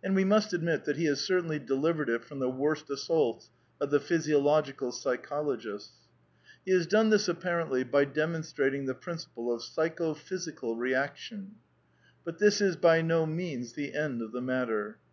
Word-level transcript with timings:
And 0.00 0.14
we 0.14 0.22
must 0.24 0.52
admit 0.52 0.84
that 0.84 0.94
he 0.96 1.06
has 1.06 1.22
certainly 1.24 1.58
delivered 1.58 2.08
it 2.08 2.22
from 2.22 2.38
the 2.38 2.48
worst 2.48 2.88
assaults 2.88 3.50
of 3.80 3.90
the 3.90 3.98
physio 3.98 4.38
logical 4.38 4.92
psychologists. 4.92 6.06
He 6.64 6.70
has 6.70 6.86
done 6.86 7.10
this, 7.10 7.26
apparently, 7.26 7.82
by 7.82 8.04
demonstrating 8.04 8.86
the 8.86 8.94
principle 8.94 9.52
of 9.52 9.64
psycho 9.64 10.14
physical 10.14 10.74
interaction. 10.74 11.56
But 12.24 12.38
this 12.38 12.60
is 12.60 12.76
by 12.76 13.02
no 13.02 13.26
means 13.26 13.72
the 13.72 13.92
end 13.92 14.22
of 14.22 14.30
the 14.30 14.40
matter. 14.40 14.98